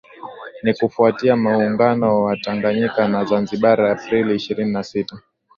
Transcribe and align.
Ni 0.63 0.73
kufuatia 0.73 1.35
Muungano 1.35 2.23
wa 2.23 2.37
Tanganyika 2.37 3.07
na 3.07 3.25
Zanzibar 3.25 3.81
Aprili 3.85 4.35
ishirini 4.35 4.71
na 4.71 4.83
sita 4.83 5.21